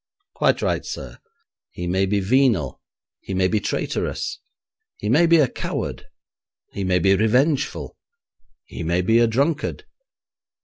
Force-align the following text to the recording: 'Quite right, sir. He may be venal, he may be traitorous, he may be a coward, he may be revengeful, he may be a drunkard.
'Quite 0.33 0.63
right, 0.63 0.83
sir. 0.83 1.19
He 1.69 1.85
may 1.85 2.07
be 2.07 2.19
venal, 2.21 2.81
he 3.19 3.35
may 3.35 3.47
be 3.47 3.59
traitorous, 3.59 4.39
he 4.97 5.09
may 5.09 5.27
be 5.27 5.37
a 5.37 5.47
coward, 5.47 6.07
he 6.71 6.83
may 6.83 6.97
be 6.97 7.15
revengeful, 7.15 7.95
he 8.65 8.81
may 8.81 9.03
be 9.03 9.19
a 9.19 9.27
drunkard. 9.27 9.85